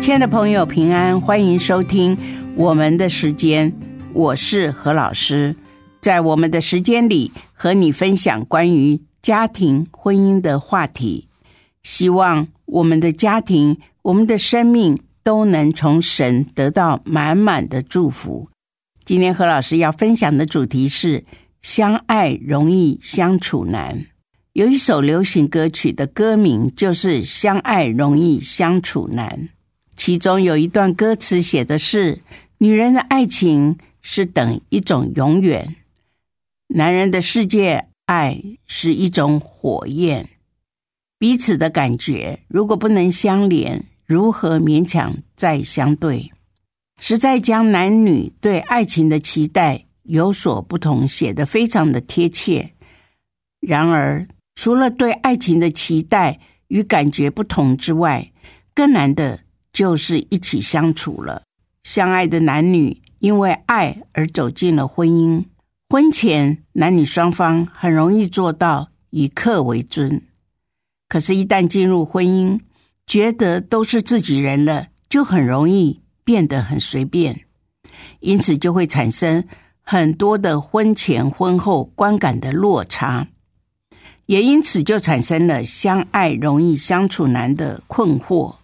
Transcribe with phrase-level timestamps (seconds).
[0.00, 2.16] 亲爱的朋友，平安，欢迎收听
[2.56, 3.70] 我们的时间，
[4.14, 5.54] 我是何老师。
[6.00, 11.28] 在我们的时间里，和你分享关于家庭、婚姻的话题。
[11.82, 18.48] 希望我们的家庭、我们的生命都能从神得到满满的祝福。
[19.04, 21.22] 今天何老师要分享的主题是
[21.60, 24.06] “相爱容易相处难”。
[24.54, 29.50] 有一首流行歌曲的歌名就是“相爱容易相处难”。
[30.00, 32.22] 其中有一段歌词写的是
[32.56, 35.76] ：“女人的爱情是等一种永远，
[36.68, 40.26] 男人的世界爱是一种火焰。
[41.18, 46.32] 彼此的感觉如果不能相连，如何勉强再相对？
[46.98, 52.70] 实在将男女对爱情的期待有所不同，写得非常的贴切。
[53.60, 58.32] 然而，除了对爱情的期待与感觉不同之外，
[58.74, 59.40] 更难的。”
[59.72, 61.42] 就是一起相处了，
[61.82, 65.44] 相爱的男女因为爱而走进了婚姻。
[65.88, 70.22] 婚前男女双方很容易做到以客为尊，
[71.08, 72.60] 可是，一旦进入婚姻，
[73.06, 77.40] 觉得都是自己人了，就很容易变得很随便，
[78.20, 79.44] 因此就会产生
[79.82, 83.26] 很多的婚前婚后观感的落差，
[84.26, 88.54] 也因此就产生了相爱容易相处难的困惑。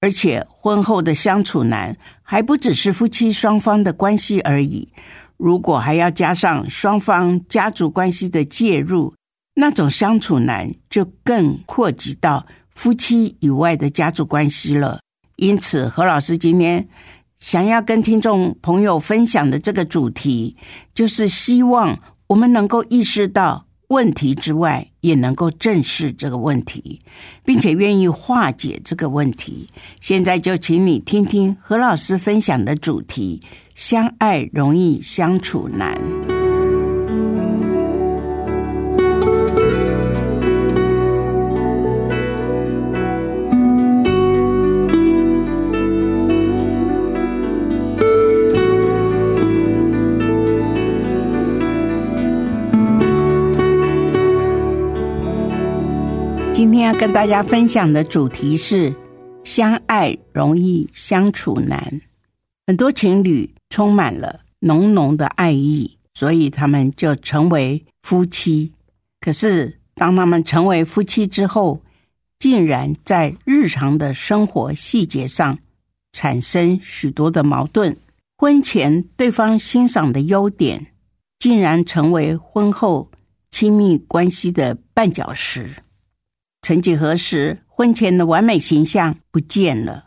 [0.00, 4.88] 而且婚后的相处难，还不只是夫妻双方的关系而已。
[5.36, 9.14] 如果还要加上双方家族关系的介入，
[9.54, 15.00] 那种相处难就更扩及到夫妻以外的家族关系了。
[15.36, 16.88] 因此，何老师今天
[17.38, 20.56] 想要跟听众朋友分享的这个主题，
[20.94, 23.67] 就是希望我们能够意识到。
[23.88, 27.00] 问题之外，也能够正视这个问题，
[27.44, 29.68] 并且愿意化解这个问题。
[30.00, 33.40] 现在就请你听听何老师分享的主题：
[33.74, 36.37] 相爱容易相处难。
[56.98, 58.92] 跟大家分享的主题是
[59.44, 62.00] “相爱容易相处难”。
[62.66, 68.72] 很多情侣充满了浓浓的爱意，所以他们就成为夫妻。
[69.20, 71.80] 可是，当他们成为夫妻之后，
[72.40, 75.56] 竟然在日常的生活细节上
[76.10, 77.96] 产生许多的矛盾。
[78.36, 80.88] 婚前对方欣赏的优点，
[81.38, 83.08] 竟然成为婚后
[83.52, 85.70] 亲密关系的绊脚石。
[86.68, 90.04] 曾几何时，婚前的完美形象不见了。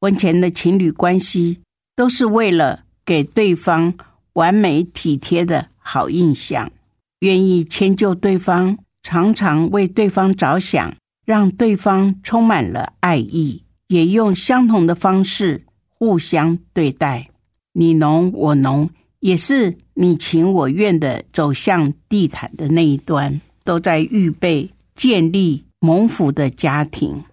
[0.00, 1.58] 婚前的情侣关系
[1.96, 3.92] 都是为了给对方
[4.34, 6.70] 完美体贴的好印象，
[7.18, 10.94] 愿意迁就对方，常常为对方着想，
[11.24, 17.30] 让对方充满了爱意，也用相同的方式互相对待，
[17.72, 25.65] 你侬我侬，也是你情我愿的走向地毯的那一端，都在预备建立。
[25.80, 27.24] 蒙福的家庭，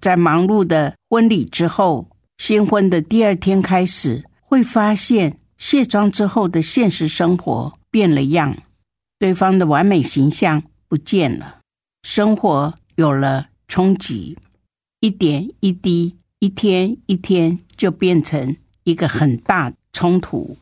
[0.00, 8.56] 在忙碌的婚礼之后，新婚的第二天开始，会发现卸妆之后的现实生活变了样，
[9.18, 11.58] 对方的完美形象不见了，
[12.02, 14.38] 生活有了冲击，
[15.00, 20.56] 一点一滴，一天一天，就变成一个很大冲突。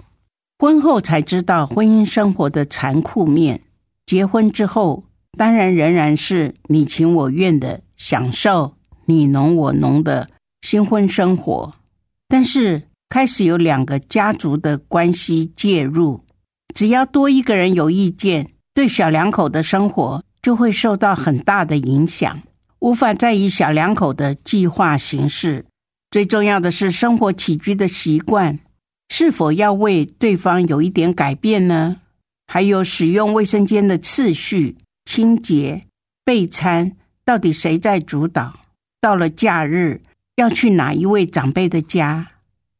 [0.58, 3.62] 婚后才知道婚姻生活的残酷面，
[4.04, 5.04] 结婚之后。
[5.36, 8.74] 当然，仍然是你情我愿的享受
[9.06, 10.28] 你侬我侬的
[10.62, 11.72] 新婚生活。
[12.28, 16.24] 但是，开始有两个家族的关系介入，
[16.74, 22.42] 只要多一个人有意见，对小两口的生活就会受到很大的影响，
[22.80, 25.64] 无法再以小两口的计划行事。
[26.10, 28.58] 最重要的是，生活起居的习惯
[29.08, 31.96] 是否要为对方有一点改变呢？
[32.46, 34.76] 还有使用卫生间的次序。
[35.08, 35.84] 清洁
[36.22, 36.94] 备餐
[37.24, 38.60] 到底谁在主导？
[39.00, 40.02] 到了假日，
[40.36, 42.32] 要去哪一位长辈的家，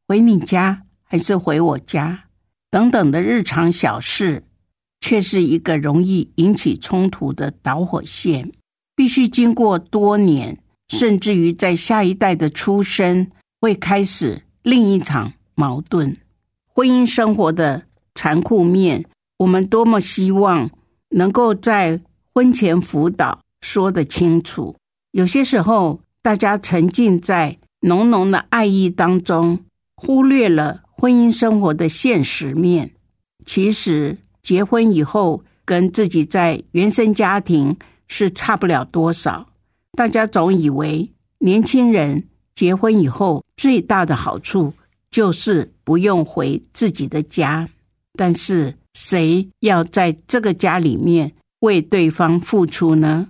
[0.07, 2.25] 回你家还是回我家，
[2.71, 4.45] 等等的日常小事，
[5.01, 8.53] 却是一个容易引起冲突的导火线。
[8.95, 10.59] 必须经过多年，
[10.89, 16.15] 甚至于在下一代的出生，会开始另一场矛盾。
[16.67, 17.85] 婚姻生活的
[18.15, 19.07] 残酷面，
[19.39, 20.71] 我们多么希望
[21.09, 21.99] 能够在
[22.39, 24.77] 婚前辅导说得清楚。
[25.11, 29.65] 有些时候，大家沉浸在浓浓的爱意当中，
[29.97, 32.93] 忽略了婚姻生活的现实面。
[33.45, 37.77] 其实，结婚以后跟自己在原生家庭。
[38.11, 39.49] 是差不了多少。
[39.93, 44.73] 大家总以为年轻人结婚以后最大的好处
[45.11, 47.69] 就是不用回自己的家，
[48.15, 53.29] 但是谁要在这个家里面为对方付出呢？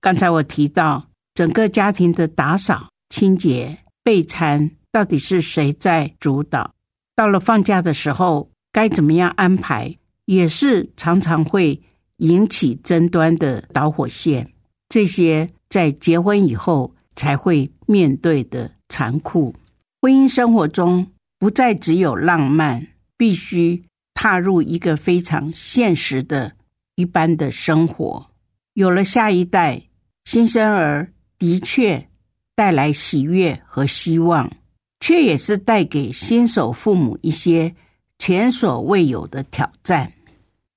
[0.00, 6.74] 刚才我提到整个家庭的打扫、清洁、备餐，到底是谁在主导？
[7.14, 11.82] 到了放假的时候该怎么样安排，也是常常会。
[12.20, 14.52] 引起争端的导火线，
[14.90, 19.54] 这些在结婚以后才会面对的残酷。
[20.02, 21.06] 婚姻生活中
[21.38, 26.52] 不再只有浪漫，必须踏入一个非常现实的
[27.00, 28.30] 一般的生活。
[28.74, 29.82] 有了下一代，
[30.24, 32.08] 新生儿的确
[32.54, 34.52] 带来喜悦和希望，
[35.00, 37.74] 却也是带给新手父母一些
[38.18, 40.12] 前所未有的挑战。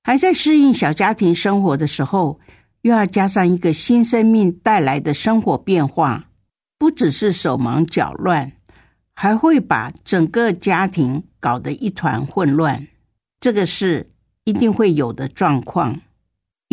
[0.01, 2.39] 还在适应小家庭生活的时候，
[2.83, 6.29] 又要加上一个新生命带来的生活变化，
[6.79, 8.53] 不只是手忙脚乱，
[9.13, 12.87] 还会把整个家庭搞得一团混乱。
[13.39, 14.09] 这个是
[14.45, 16.01] 一定会有的状况，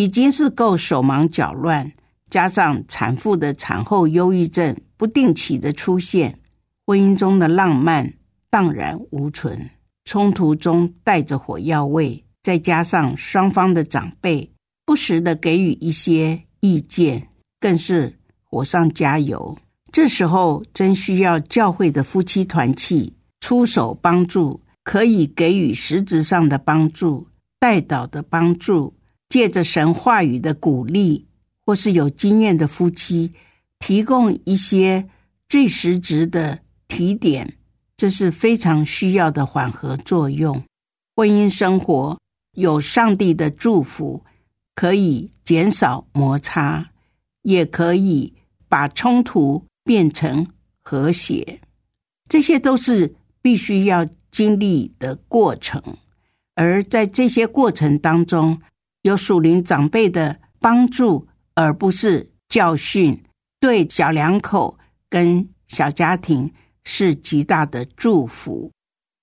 [0.00, 1.92] 已经是够手忙脚乱，
[2.30, 6.38] 加上产妇的产后忧郁症不定期的出现，
[6.86, 8.10] 婚姻中的浪漫
[8.48, 9.68] 荡然无存，
[10.06, 12.24] 冲突中带着火药味。
[12.42, 14.50] 再加上双方的长辈
[14.86, 17.28] 不时的给予一些意见，
[17.60, 19.58] 更是火上加油。
[19.92, 28.94] 这时候真需要教会的夫妻团契出手帮助，可以给予实质上的帮助、带导的帮助，
[29.30, 31.26] 借着神话语的鼓励，
[31.64, 33.32] 或是有经验的夫妻
[33.78, 35.08] 提供一些
[35.48, 37.56] 最实质的提点，
[37.96, 40.62] 这是非常需要的缓和作用。
[41.16, 42.18] 婚姻生活。
[42.54, 44.24] 有上帝的祝福，
[44.74, 46.90] 可以减少摩擦，
[47.42, 48.34] 也可以
[48.68, 50.44] 把冲突变成
[50.82, 51.60] 和谐。
[52.28, 55.80] 这些都是必须要经历的过程。
[56.56, 58.60] 而在这些过程当中，
[59.02, 63.22] 有属灵长辈的帮助，而不是教训，
[63.58, 66.52] 对小两口跟小家庭
[66.84, 68.70] 是极大的祝福。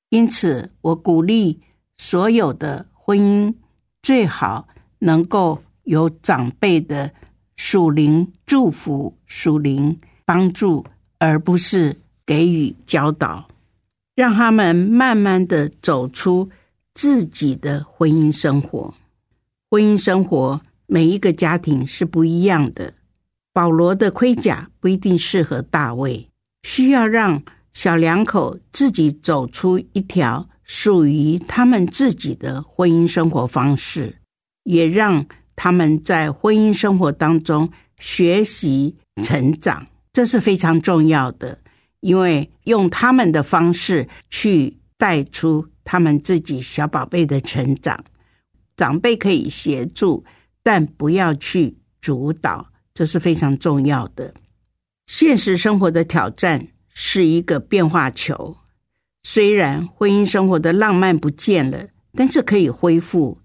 [0.10, 1.62] 因此，我鼓励
[1.98, 2.88] 所有的。
[3.08, 3.56] 婚姻
[4.04, 4.68] 最好
[5.00, 7.10] 能够有长辈的
[7.56, 10.86] 属灵祝福、属灵帮助，
[11.18, 11.96] 而不是
[12.26, 13.48] 给予教导，
[14.14, 16.50] 让他们慢慢的走出
[16.94, 18.94] 自己的婚姻生活。
[19.70, 22.94] 婚姻生活每一个家庭是不一样的。
[23.54, 26.30] 保罗的盔甲不一定适合大卫，
[26.64, 27.44] 需要让
[27.74, 30.50] 小两口自己走出一条。
[30.70, 34.18] 属于他们自己的婚姻生活方式，
[34.64, 41.58] 也让他们在婚姻生活当中学习成长，这是非常重要的。
[42.02, 48.04] 因为用他们的方式去带出他们自己小宝贝的成长，
[48.78, 50.24] 长辈可以协助，
[50.64, 54.34] 但不要去主导，这是非常重要的。
[55.08, 58.56] 现实生活的挑战是一个变化球。
[59.24, 63.40] 虽然婚姻生活的浪漫不见了，但是可以恢复。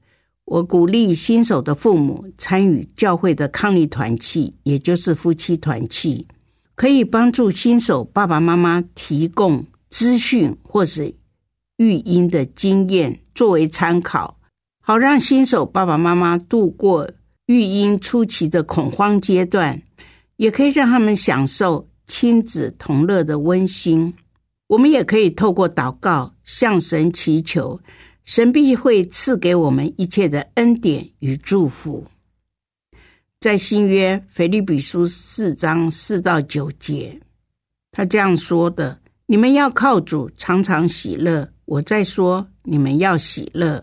[0.45, 6.27] 我鼓励新手的父母参与教会的抗力团契，也就是夫妻团契，
[6.75, 11.15] 可以帮助新手爸爸妈妈提供资讯或是
[11.79, 14.39] 育婴的经验作为参考，
[14.93, 17.11] 好让新手爸爸妈妈度过
[17.47, 19.81] 育婴初期的恐慌阶段，
[20.37, 24.13] 也可以让他们享受亲子同乐的温馨。
[24.67, 27.81] 我们也可以透过祷告向神祈求，
[28.23, 32.07] 神必会赐给我们一切的恩典与祝福。
[33.41, 37.19] 在新约腓立比书四章四到九节，
[37.93, 41.51] 他这样说的：“你们要靠主常常喜乐。
[41.65, 43.83] 我在说，你们要喜乐，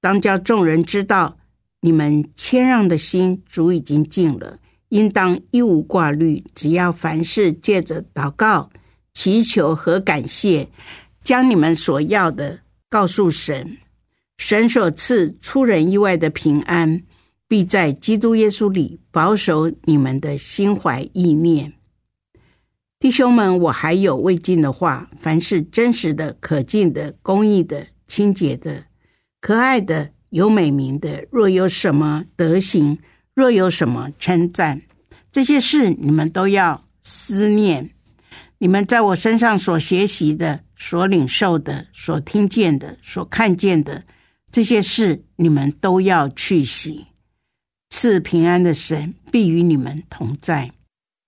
[0.00, 1.38] 当叫众人知道，
[1.80, 4.58] 你们谦让的心主已经尽了。
[4.90, 8.70] 应当一无挂虑，只要凡事借着祷告。”
[9.14, 10.68] 祈求和感谢，
[11.24, 13.76] 将你们所要的告诉神。
[14.36, 17.02] 神所赐出人意外的平安，
[17.48, 21.72] 必在基督耶稣里保守你们的心怀意念。
[23.00, 28.84] 弟兄们，我还有未尽的话：凡是真实的、可敬的、公义的、清洁的、
[29.40, 32.98] 可爱的、有美名的，若有什么德行，
[33.34, 34.82] 若有什么称赞，
[35.30, 37.90] 这些事你们都要思念。
[38.58, 44.02] 你们在我身上所学习的、所领受的、所听见的、所看见的。
[44.50, 47.06] 这些事你们都要去行，
[47.90, 50.72] 赐平安的神必与你们同在。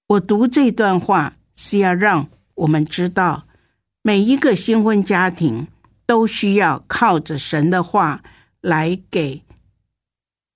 [0.08, 3.46] 我读这段话是要让我们知道，
[4.02, 5.68] 每一个新婚家庭
[6.10, 8.24] 都需要靠着神的话
[8.60, 9.44] 来给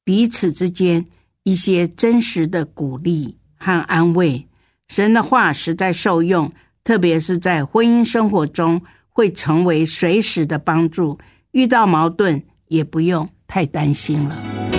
[0.03, 1.07] 彼此之间
[1.45, 4.49] 一些真实的鼓励和安慰。
[4.89, 11.21] 神的话实在受用，特别是在婚姻生活中会成为随时的帮助。
[11.53, 12.43] 遇到矛盾。
[12.69, 14.74] 也不用太担心了。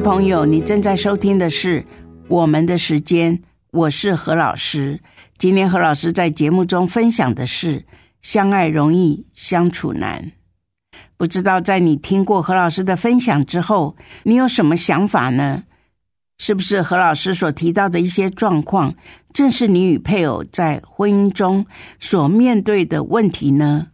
[0.00, 1.80] 朋友，你正在收听的是
[2.28, 3.36] 《我们的时间》，
[3.70, 5.00] 我是何老师。
[5.36, 7.84] 今天何老师在节目中分享的是。
[8.22, 10.32] 相爱容易相处难，
[11.16, 15.64] 不知道在你听过何老师的分享之后，你有什么想法呢？
[16.36, 18.94] 是不是何老师所提到的一些状况，
[19.32, 21.64] 正是你与配偶在婚姻中
[21.98, 23.86] 所面对的问题呢？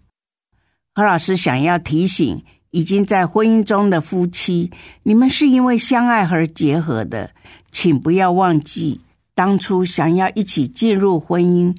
[0.92, 4.70] 何老师想要提醒已经在婚姻中的夫妻，
[5.02, 7.30] 你们是因为相爱而结合的，
[7.70, 9.00] 请不要忘记
[9.34, 11.76] 当初想要一起进入婚姻。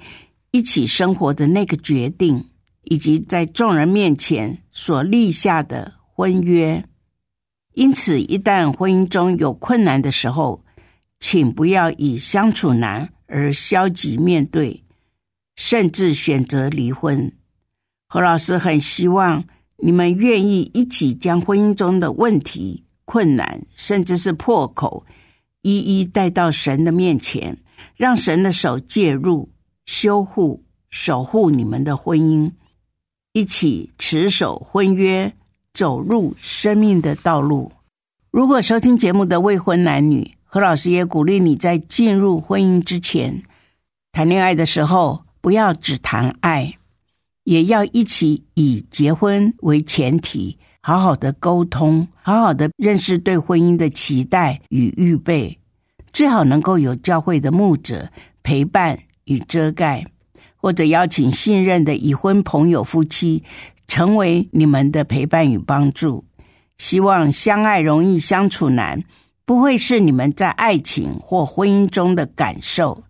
[0.51, 2.45] 一起生活的那个决定，
[2.85, 6.83] 以及在众人面前所立下的婚约。
[7.73, 10.63] 因此，一旦婚姻中有困难的时候，
[11.19, 14.83] 请不要以相处难而消极面对，
[15.57, 17.31] 甚至选择离婚。
[18.07, 19.43] 何老师很希望
[19.77, 25.05] 你们愿意一起将婚姻中的问题、困难，甚至是破口，
[25.61, 27.57] 一一带到神的面前，
[27.95, 29.49] 让神的手介入。
[29.85, 32.51] 修护、守护你们的婚姻，
[33.31, 35.33] 一起持守婚约，
[35.73, 37.71] 走入生命的道路。
[38.29, 43.43] 如果收听节目的未婚男女，何老师也鼓励你在进入婚姻之前，
[44.11, 46.76] 谈恋爱的时候不要只谈爱，
[47.47, 55.57] 也要一起以结婚为前提，好好的沟通，好好的认识对婚姻的期待与预备，
[56.11, 58.09] 最好能够有教会的牧者
[58.43, 58.99] 陪伴。
[59.29, 60.05] 与遮盖，
[60.55, 63.43] 或者邀请信任的已婚朋友、夫妻，
[63.85, 66.23] 成为你们的陪伴与帮助。
[66.77, 69.03] 希望相爱容易相处难，
[69.45, 73.03] 不会是你们在爱情或婚姻中的感受。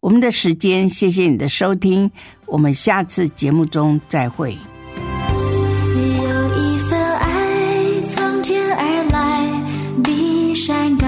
[0.00, 2.08] 我们的时间，谢谢你的收听，
[2.46, 4.52] 我们下次节目中再会。
[4.52, 4.56] 有
[6.56, 11.06] 一份爱从天而来，比山高，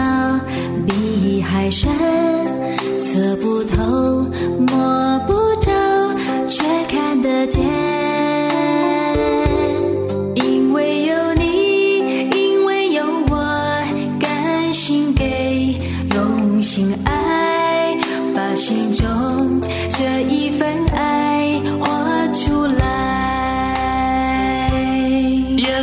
[0.88, 1.88] 比海深，
[3.00, 3.59] 测不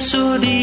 [0.09, 0.56] 注定